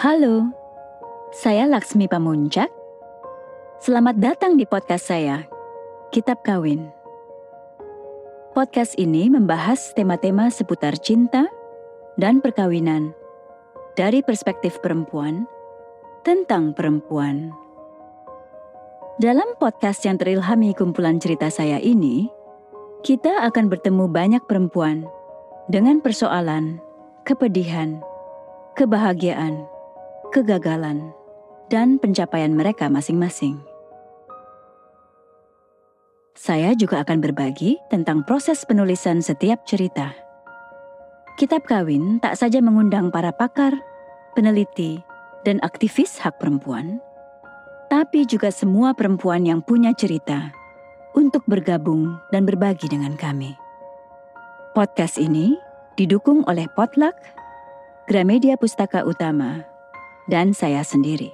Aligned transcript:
Halo, 0.00 0.48
saya 1.28 1.68
Laksmi 1.68 2.08
Pamuncak. 2.08 2.72
Selamat 3.84 4.16
datang 4.16 4.56
di 4.56 4.64
podcast 4.64 5.12
saya, 5.12 5.44
Kitab 6.08 6.40
Kawin. 6.40 6.88
Podcast 8.56 8.96
ini 8.96 9.28
membahas 9.28 9.92
tema-tema 9.92 10.48
seputar 10.48 10.96
cinta 10.96 11.52
dan 12.16 12.40
perkawinan 12.40 13.12
dari 13.92 14.24
perspektif 14.24 14.80
perempuan 14.80 15.44
tentang 16.24 16.72
perempuan. 16.72 17.52
Dalam 19.20 19.52
podcast 19.60 20.00
yang 20.08 20.16
terilhami 20.16 20.72
kumpulan 20.72 21.20
cerita 21.20 21.52
saya 21.52 21.76
ini, 21.76 22.24
kita 23.04 23.44
akan 23.52 23.68
bertemu 23.68 24.08
banyak 24.08 24.42
perempuan 24.48 25.04
dengan 25.68 26.00
persoalan, 26.00 26.80
kepedihan, 27.28 28.00
kebahagiaan, 28.80 29.68
kegagalan, 30.30 31.10
dan 31.70 31.98
pencapaian 31.98 32.50
mereka 32.54 32.90
masing-masing. 32.90 33.58
Saya 36.38 36.72
juga 36.72 37.04
akan 37.04 37.20
berbagi 37.20 37.76
tentang 37.92 38.24
proses 38.24 38.64
penulisan 38.64 39.20
setiap 39.20 39.66
cerita. 39.68 40.16
Kitab 41.36 41.68
Kawin 41.68 42.16
tak 42.22 42.38
saja 42.40 42.64
mengundang 42.64 43.12
para 43.12 43.28
pakar, 43.34 43.76
peneliti, 44.32 45.02
dan 45.44 45.60
aktivis 45.60 46.16
hak 46.22 46.40
perempuan, 46.40 47.00
tapi 47.92 48.24
juga 48.24 48.48
semua 48.48 48.94
perempuan 48.96 49.44
yang 49.44 49.60
punya 49.60 49.92
cerita 49.92 50.52
untuk 51.12 51.42
bergabung 51.44 52.16
dan 52.30 52.46
berbagi 52.46 52.86
dengan 52.86 53.18
kami. 53.18 53.56
Podcast 54.72 55.18
ini 55.18 55.58
didukung 55.98 56.46
oleh 56.46 56.70
Potluck, 56.72 57.18
Gramedia 58.06 58.54
Pustaka 58.54 59.02
Utama, 59.02 59.66
dan 60.28 60.52
saya 60.52 60.84
sendiri. 60.84 61.32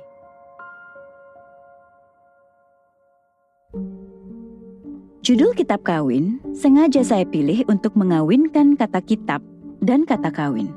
Judul 5.27 5.59
kitab 5.59 5.83
kawin 5.83 6.39
sengaja 6.55 7.03
saya 7.03 7.27
pilih 7.27 7.67
untuk 7.67 7.99
mengawinkan 7.99 8.79
kata 8.79 9.03
kitab 9.03 9.43
dan 9.83 10.07
kata 10.07 10.31
kawin. 10.31 10.71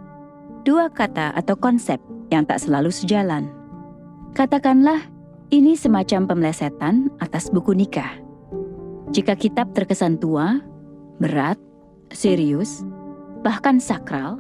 Dua 0.66 0.90
kata 0.90 1.38
atau 1.38 1.54
konsep 1.54 2.02
yang 2.34 2.50
tak 2.50 2.58
selalu 2.66 2.90
sejalan. 2.90 3.46
Katakanlah, 4.34 5.06
ini 5.54 5.78
semacam 5.78 6.26
pemlesetan 6.30 7.14
atas 7.22 7.54
buku 7.54 7.78
nikah. 7.78 8.10
Jika 9.14 9.38
kitab 9.38 9.74
terkesan 9.74 10.22
tua, 10.22 10.62
berat, 11.18 11.58
serius, 12.14 12.86
bahkan 13.42 13.82
sakral, 13.82 14.38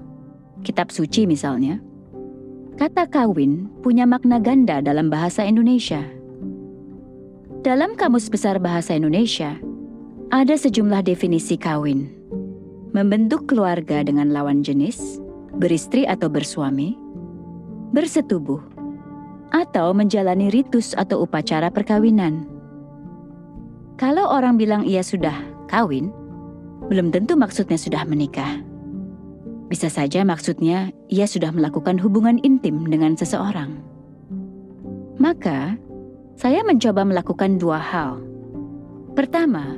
kitab 0.62 0.94
suci 0.94 1.26
misalnya, 1.26 1.82
Kata 2.80 3.12
kawin 3.12 3.68
punya 3.84 4.08
makna 4.08 4.40
ganda 4.40 4.80
dalam 4.80 5.12
bahasa 5.12 5.44
Indonesia. 5.44 6.00
Dalam 7.60 7.92
Kamus 8.00 8.32
Besar 8.32 8.56
Bahasa 8.56 8.96
Indonesia, 8.96 9.60
ada 10.32 10.56
sejumlah 10.56 11.04
definisi 11.04 11.60
kawin. 11.60 12.08
Membentuk 12.96 13.52
keluarga 13.52 14.00
dengan 14.00 14.32
lawan 14.32 14.64
jenis, 14.64 15.20
beristri 15.60 16.08
atau 16.08 16.32
bersuami, 16.32 16.96
bersetubuh, 17.92 18.64
atau 19.52 19.92
menjalani 19.92 20.48
ritus 20.48 20.96
atau 20.96 21.28
upacara 21.28 21.68
perkawinan. 21.68 22.48
Kalau 24.00 24.24
orang 24.24 24.56
bilang 24.56 24.88
ia 24.88 25.04
sudah 25.04 25.36
kawin, 25.68 26.16
belum 26.88 27.12
tentu 27.12 27.36
maksudnya 27.36 27.76
sudah 27.76 28.08
menikah. 28.08 28.69
Bisa 29.70 29.86
saja 29.86 30.26
maksudnya 30.26 30.90
ia 31.14 31.30
sudah 31.30 31.54
melakukan 31.54 32.02
hubungan 32.02 32.42
intim 32.42 32.90
dengan 32.90 33.14
seseorang. 33.14 33.78
Maka, 35.22 35.78
saya 36.34 36.66
mencoba 36.66 37.06
melakukan 37.06 37.62
dua 37.62 37.78
hal. 37.78 38.18
Pertama, 39.14 39.78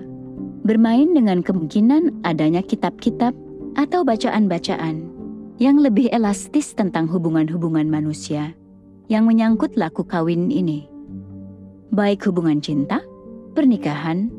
bermain 0.63 1.11
dengan 1.11 1.43
kemungkinan 1.43 2.23
adanya 2.23 2.63
kitab-kitab 2.63 3.35
atau 3.75 4.07
bacaan-bacaan 4.07 5.11
yang 5.59 5.75
lebih 5.75 6.07
elastis 6.15 6.71
tentang 6.71 7.11
hubungan-hubungan 7.11 7.91
manusia 7.91 8.55
yang 9.11 9.27
menyangkut 9.27 9.75
laku 9.75 10.07
kawin 10.07 10.47
ini. 10.47 10.87
Baik 11.91 12.31
hubungan 12.31 12.63
cinta, 12.63 13.03
pernikahan, 13.51 14.31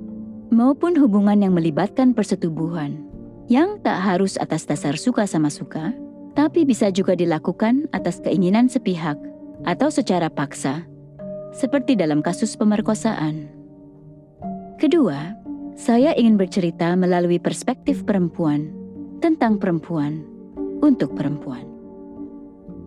maupun 0.49 0.97
hubungan 0.97 1.45
yang 1.45 1.53
melibatkan 1.53 2.17
persetubuhan 2.17 3.12
yang 3.51 3.83
tak 3.83 3.99
harus 4.03 4.39
atas 4.39 4.67
dasar 4.67 4.95
suka 4.95 5.27
sama 5.27 5.51
suka, 5.51 5.91
tapi 6.33 6.65
bisa 6.65 6.89
juga 6.89 7.13
dilakukan 7.19 7.91
atas 7.93 8.23
keinginan 8.23 8.71
sepihak 8.71 9.19
atau 9.67 9.89
secara 9.93 10.33
paksa, 10.33 10.87
seperti 11.53 11.95
dalam 11.95 12.25
kasus 12.25 12.57
pemerkosaan. 12.57 13.51
Kedua, 14.81 15.37
saya 15.79 16.13
ingin 16.19 16.37
bercerita 16.37 16.93
melalui 16.99 17.39
perspektif 17.39 18.03
perempuan 18.03 18.73
tentang 19.23 19.57
perempuan 19.61 20.27
untuk 20.83 21.15
perempuan. 21.15 21.69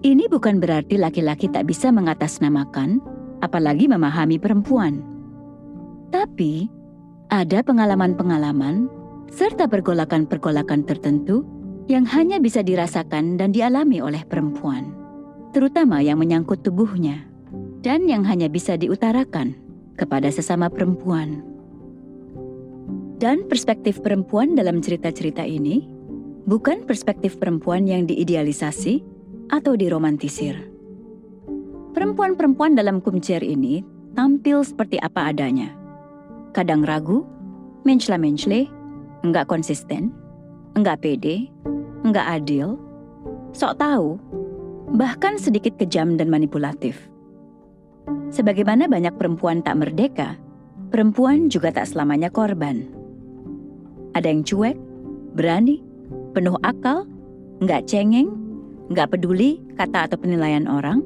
Ini 0.05 0.27
bukan 0.29 0.61
berarti 0.61 0.99
laki-laki 0.99 1.49
tak 1.49 1.65
bisa 1.65 1.89
mengatasnamakan, 1.89 3.01
apalagi 3.41 3.89
memahami 3.89 4.37
perempuan. 4.37 5.01
Tapi, 6.13 6.69
ada 7.33 7.65
pengalaman-pengalaman 7.65 8.85
serta 9.35 9.67
pergolakan-pergolakan 9.67 10.87
tertentu 10.87 11.43
yang 11.91 12.07
hanya 12.07 12.39
bisa 12.39 12.63
dirasakan 12.63 13.35
dan 13.35 13.51
dialami 13.51 13.99
oleh 13.99 14.23
perempuan, 14.23 14.95
terutama 15.51 15.99
yang 15.99 16.23
menyangkut 16.23 16.63
tubuhnya, 16.63 17.27
dan 17.83 18.07
yang 18.07 18.23
hanya 18.23 18.47
bisa 18.47 18.79
diutarakan 18.79 19.59
kepada 19.99 20.31
sesama 20.31 20.71
perempuan. 20.71 21.43
Dan 23.19 23.43
perspektif 23.51 23.99
perempuan 23.99 24.55
dalam 24.55 24.79
cerita-cerita 24.79 25.43
ini 25.43 25.83
bukan 26.47 26.87
perspektif 26.87 27.35
perempuan 27.35 27.83
yang 27.83 28.07
diidealisasi 28.07 29.03
atau 29.51 29.75
diromantisir. 29.75 30.55
Perempuan-perempuan 31.91 32.75
dalam 32.75 33.03
kumcer 33.03 33.43
ini 33.43 33.83
tampil 34.15 34.63
seperti 34.63 34.99
apa 34.99 35.31
adanya. 35.31 35.71
Kadang 36.51 36.83
ragu, 36.83 37.23
mencela-mencele, 37.87 38.67
enggak 39.25 39.49
konsisten, 39.49 40.13
enggak 40.77 41.01
pede, 41.01 41.49
enggak 42.05 42.41
adil, 42.41 42.77
sok 43.57 43.81
tahu, 43.81 44.21
bahkan 44.93 45.41
sedikit 45.41 45.73
kejam 45.81 46.13
dan 46.13 46.29
manipulatif. 46.29 47.09
Sebagaimana 48.29 48.85
banyak 48.85 49.17
perempuan 49.17 49.65
tak 49.65 49.81
merdeka, 49.81 50.37
perempuan 50.93 51.49
juga 51.49 51.73
tak 51.73 51.89
selamanya 51.89 52.29
korban. 52.29 52.85
Ada 54.13 54.29
yang 54.29 54.45
cuek, 54.45 54.77
berani, 55.33 55.81
penuh 56.37 56.55
akal, 56.61 57.09
enggak 57.59 57.89
cengeng, 57.89 58.29
enggak 58.93 59.17
peduli 59.17 59.57
kata 59.73 60.05
atau 60.05 60.17
penilaian 60.21 60.69
orang, 60.69 61.01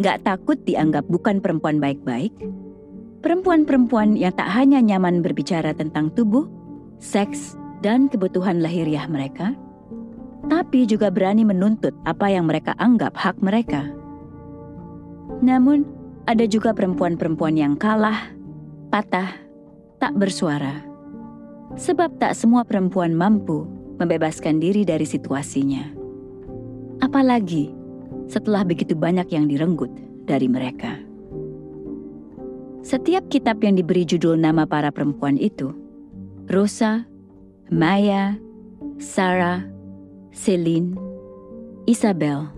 enggak 0.00 0.24
takut 0.24 0.56
dianggap 0.64 1.04
bukan 1.12 1.44
perempuan 1.44 1.76
baik-baik, 1.76 2.32
perempuan-perempuan 3.20 4.16
yang 4.16 4.32
tak 4.32 4.48
hanya 4.50 4.80
nyaman 4.80 5.20
berbicara 5.20 5.76
tentang 5.76 6.10
tubuh, 6.16 6.48
seks, 7.02 7.58
dan 7.82 8.06
kebutuhan 8.06 8.62
lahiriah 8.62 9.10
mereka, 9.10 9.58
tapi 10.46 10.86
juga 10.86 11.10
berani 11.10 11.42
menuntut 11.42 11.90
apa 12.06 12.30
yang 12.30 12.46
mereka 12.46 12.78
anggap 12.78 13.18
hak 13.18 13.42
mereka. 13.42 13.90
Namun, 15.42 15.82
ada 16.30 16.46
juga 16.46 16.70
perempuan-perempuan 16.70 17.58
yang 17.58 17.74
kalah, 17.74 18.30
patah, 18.94 19.34
tak 19.98 20.14
bersuara. 20.14 20.86
Sebab 21.74 22.22
tak 22.22 22.38
semua 22.38 22.62
perempuan 22.62 23.10
mampu 23.10 23.66
membebaskan 23.98 24.62
diri 24.62 24.86
dari 24.86 25.02
situasinya. 25.02 25.82
Apalagi 27.02 27.74
setelah 28.30 28.62
begitu 28.62 28.94
banyak 28.94 29.26
yang 29.34 29.50
direnggut 29.50 29.90
dari 30.30 30.46
mereka. 30.46 31.02
Setiap 32.86 33.26
kitab 33.30 33.58
yang 33.62 33.74
diberi 33.74 34.06
judul 34.06 34.38
nama 34.38 34.66
para 34.66 34.94
perempuan 34.94 35.38
itu 35.38 35.81
Rosa, 36.50 37.06
Maya, 37.70 38.34
Sarah, 38.98 39.62
Celine, 40.34 40.98
Isabel, 41.86 42.50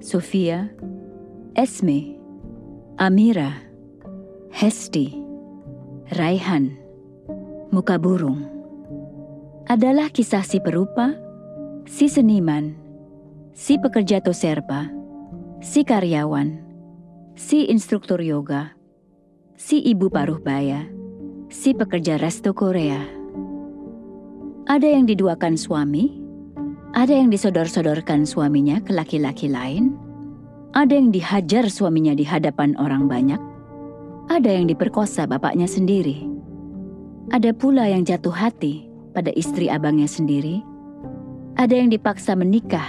Sofia, 0.00 0.68
Esme, 1.56 2.20
Amira, 3.00 3.56
Hesti, 4.52 5.16
Raihan, 6.12 6.76
Muka 7.72 7.96
Burung. 7.96 8.44
Adalah 9.68 10.08
kisah 10.12 10.44
si 10.44 10.60
perupa, 10.60 11.16
si 11.84 12.08
seniman, 12.08 12.76
si 13.52 13.76
pekerja 13.76 14.20
toserba, 14.20 14.88
si 15.60 15.84
karyawan, 15.84 16.60
si 17.36 17.68
instruktur 17.68 18.20
yoga, 18.20 18.76
si 19.56 19.80
ibu 19.84 20.08
paruh 20.08 20.40
baya, 20.40 20.97
si 21.48 21.72
pekerja 21.72 22.20
resto 22.20 22.52
Korea. 22.52 23.00
Ada 24.68 24.84
yang 24.84 25.08
diduakan 25.08 25.56
suami, 25.56 26.20
ada 26.92 27.16
yang 27.16 27.32
disodor-sodorkan 27.32 28.28
suaminya 28.28 28.84
ke 28.84 28.92
laki-laki 28.92 29.48
lain, 29.48 29.96
Ada 30.68 31.00
yang 31.00 31.08
dihajar 31.08 31.64
suaminya 31.72 32.12
di 32.12 32.28
hadapan 32.28 32.76
orang 32.76 33.08
banyak, 33.08 33.40
ada 34.28 34.52
yang 34.52 34.68
diperkosa 34.68 35.24
bapaknya 35.24 35.64
sendiri. 35.64 36.28
Ada 37.32 37.56
pula 37.56 37.88
yang 37.88 38.04
jatuh 38.04 38.36
hati 38.36 38.84
pada 39.16 39.32
istri 39.32 39.72
abangnya 39.72 40.04
sendiri. 40.04 40.60
Ada 41.56 41.72
yang 41.72 41.88
dipaksa 41.88 42.36
menikah 42.36 42.84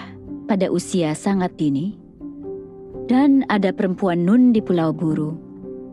pada 0.51 0.67
usia 0.67 1.15
sangat 1.15 1.55
dini. 1.55 1.95
Dan 3.07 3.47
ada 3.47 3.71
perempuan 3.71 4.27
nun 4.27 4.51
di 4.51 4.59
Pulau 4.59 4.91
Buru 4.91 5.39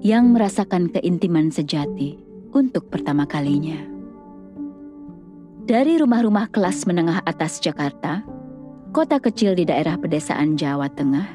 yang 0.02 0.34
merasakan 0.34 0.90
keintiman 0.90 1.54
sejati 1.54 2.25
untuk 2.56 2.88
pertama 2.88 3.28
kalinya. 3.28 3.76
Dari 5.68 6.00
rumah-rumah 6.00 6.48
kelas 6.48 6.88
menengah 6.88 7.20
atas 7.28 7.60
Jakarta, 7.60 8.24
kota 8.96 9.20
kecil 9.20 9.52
di 9.52 9.68
daerah 9.68 10.00
pedesaan 10.00 10.56
Jawa 10.56 10.88
Tengah, 10.88 11.28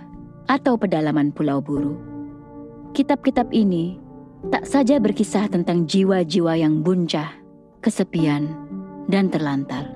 atau 0.50 0.74
pedalaman 0.82 1.30
Pulau 1.30 1.62
Buru. 1.62 1.94
Kitab-kitab 2.98 3.54
ini 3.54 4.02
tak 4.50 4.66
saja 4.66 4.98
berkisah 4.98 5.46
tentang 5.46 5.86
jiwa-jiwa 5.86 6.58
yang 6.58 6.82
buncah, 6.82 7.30
kesepian, 7.86 8.50
dan 9.06 9.30
terlantar, 9.30 9.94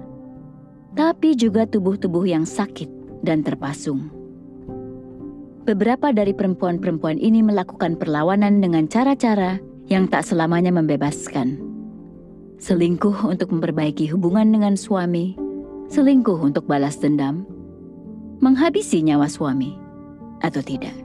tapi 0.94 1.34
juga 1.34 1.66
tubuh-tubuh 1.66 2.30
yang 2.30 2.46
sakit 2.46 2.88
dan 3.26 3.42
terpasung. 3.42 4.14
Beberapa 5.66 6.14
dari 6.14 6.38
perempuan-perempuan 6.38 7.18
ini 7.18 7.42
melakukan 7.42 7.98
perlawanan 7.98 8.62
dengan 8.62 8.86
cara-cara 8.86 9.58
yang 9.86 10.10
tak 10.10 10.26
selamanya 10.26 10.74
membebaskan. 10.74 11.62
Selingkuh 12.58 13.28
untuk 13.28 13.54
memperbaiki 13.54 14.10
hubungan 14.10 14.50
dengan 14.50 14.74
suami, 14.80 15.38
selingkuh 15.92 16.40
untuk 16.42 16.66
balas 16.66 16.98
dendam, 16.98 17.46
menghabisi 18.42 19.06
nyawa 19.06 19.30
suami 19.30 19.78
atau 20.42 20.64
tidak. 20.64 20.96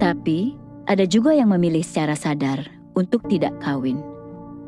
Tapi 0.00 0.56
ada 0.88 1.04
juga 1.06 1.36
yang 1.36 1.52
memilih 1.52 1.84
secara 1.84 2.16
sadar 2.16 2.66
untuk 2.96 3.22
tidak 3.28 3.54
kawin 3.62 4.00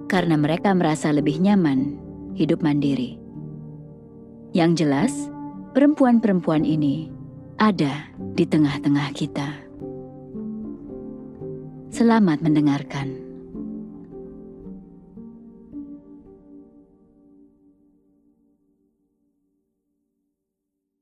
karena 0.07 0.37
mereka 0.37 0.71
merasa 0.77 1.11
lebih 1.11 1.41
nyaman 1.41 1.97
hidup 2.37 2.61
mandiri. 2.61 3.19
Yang 4.55 4.87
jelas, 4.87 5.13
perempuan-perempuan 5.75 6.63
ini 6.63 7.11
ada 7.59 8.07
di 8.39 8.47
tengah-tengah 8.47 9.11
kita. 9.17 9.64
Selamat 11.95 12.43
mendengarkan. 12.43 13.34